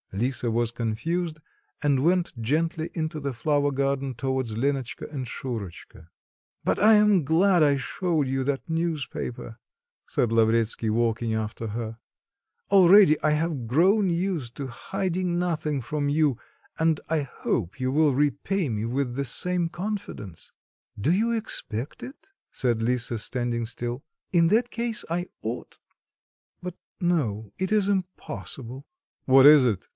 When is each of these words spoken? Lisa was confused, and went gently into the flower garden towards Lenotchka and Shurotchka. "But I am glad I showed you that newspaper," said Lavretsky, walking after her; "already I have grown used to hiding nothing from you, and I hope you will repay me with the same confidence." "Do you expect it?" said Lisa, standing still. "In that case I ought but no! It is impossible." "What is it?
Lisa 0.13 0.51
was 0.51 0.71
confused, 0.71 1.39
and 1.81 2.03
went 2.03 2.37
gently 2.41 2.89
into 2.93 3.19
the 3.19 3.31
flower 3.31 3.71
garden 3.71 4.13
towards 4.13 4.57
Lenotchka 4.57 5.07
and 5.09 5.25
Shurotchka. 5.25 6.07
"But 6.65 6.79
I 6.79 6.95
am 6.95 7.23
glad 7.23 7.63
I 7.63 7.77
showed 7.77 8.27
you 8.27 8.43
that 8.43 8.67
newspaper," 8.69 9.57
said 10.07 10.31
Lavretsky, 10.31 10.89
walking 10.89 11.33
after 11.33 11.67
her; 11.67 11.97
"already 12.71 13.21
I 13.21 13.31
have 13.31 13.67
grown 13.67 14.09
used 14.09 14.55
to 14.55 14.67
hiding 14.67 15.39
nothing 15.39 15.79
from 15.81 16.09
you, 16.09 16.35
and 16.77 16.99
I 17.09 17.21
hope 17.21 17.79
you 17.79 17.91
will 17.91 18.13
repay 18.13 18.67
me 18.69 18.83
with 18.85 19.15
the 19.15 19.23
same 19.25 19.69
confidence." 19.69 20.51
"Do 20.99 21.11
you 21.13 21.31
expect 21.31 22.03
it?" 22.03 22.31
said 22.51 22.81
Lisa, 22.81 23.17
standing 23.17 23.65
still. 23.65 24.03
"In 24.33 24.47
that 24.49 24.71
case 24.71 25.05
I 25.09 25.27
ought 25.41 25.77
but 26.61 26.75
no! 26.99 27.53
It 27.57 27.71
is 27.71 27.87
impossible." 27.87 28.85
"What 29.25 29.45
is 29.45 29.63
it? 29.63 29.87